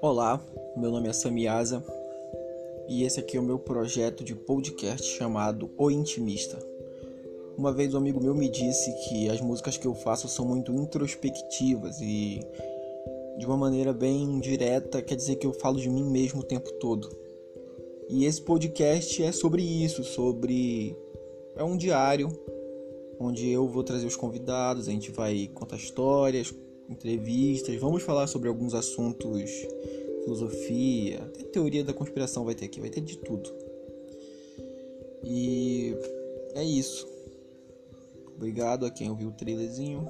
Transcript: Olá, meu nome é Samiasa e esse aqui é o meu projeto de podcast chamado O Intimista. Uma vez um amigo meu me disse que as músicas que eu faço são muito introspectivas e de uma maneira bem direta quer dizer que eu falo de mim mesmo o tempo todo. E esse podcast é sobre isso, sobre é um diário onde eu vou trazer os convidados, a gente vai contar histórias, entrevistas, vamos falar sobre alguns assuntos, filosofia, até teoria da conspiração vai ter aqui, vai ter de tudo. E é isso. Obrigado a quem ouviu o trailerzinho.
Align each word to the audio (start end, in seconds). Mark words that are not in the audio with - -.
Olá, 0.00 0.40
meu 0.76 0.90
nome 0.90 1.08
é 1.08 1.12
Samiasa 1.12 1.82
e 2.88 3.02
esse 3.02 3.18
aqui 3.18 3.36
é 3.36 3.40
o 3.40 3.42
meu 3.42 3.58
projeto 3.58 4.22
de 4.22 4.34
podcast 4.34 5.06
chamado 5.16 5.70
O 5.76 5.90
Intimista. 5.90 6.58
Uma 7.56 7.72
vez 7.72 7.94
um 7.94 7.98
amigo 7.98 8.22
meu 8.22 8.34
me 8.34 8.48
disse 8.48 8.92
que 9.08 9.30
as 9.30 9.40
músicas 9.40 9.78
que 9.78 9.86
eu 9.86 9.94
faço 9.94 10.28
são 10.28 10.44
muito 10.44 10.72
introspectivas 10.72 12.00
e 12.00 12.40
de 13.38 13.46
uma 13.46 13.56
maneira 13.56 13.92
bem 13.92 14.38
direta 14.38 15.00
quer 15.00 15.16
dizer 15.16 15.36
que 15.36 15.46
eu 15.46 15.52
falo 15.52 15.80
de 15.80 15.88
mim 15.88 16.04
mesmo 16.04 16.40
o 16.40 16.44
tempo 16.44 16.70
todo. 16.74 17.08
E 18.08 18.24
esse 18.26 18.42
podcast 18.42 19.22
é 19.22 19.32
sobre 19.32 19.62
isso, 19.62 20.04
sobre 20.04 20.96
é 21.56 21.64
um 21.64 21.76
diário 21.76 22.28
onde 23.18 23.50
eu 23.50 23.66
vou 23.66 23.82
trazer 23.82 24.06
os 24.06 24.16
convidados, 24.16 24.88
a 24.88 24.92
gente 24.92 25.10
vai 25.10 25.50
contar 25.54 25.76
histórias, 25.76 26.54
entrevistas, 26.88 27.74
vamos 27.76 28.02
falar 28.02 28.26
sobre 28.26 28.48
alguns 28.48 28.74
assuntos, 28.74 29.50
filosofia, 30.24 31.22
até 31.22 31.44
teoria 31.44 31.84
da 31.84 31.92
conspiração 31.92 32.44
vai 32.44 32.54
ter 32.54 32.66
aqui, 32.66 32.80
vai 32.80 32.90
ter 32.90 33.00
de 33.00 33.18
tudo. 33.18 33.52
E 35.24 35.94
é 36.54 36.64
isso. 36.64 37.08
Obrigado 38.36 38.86
a 38.86 38.90
quem 38.90 39.08
ouviu 39.08 39.28
o 39.28 39.32
trailerzinho. 39.32 40.08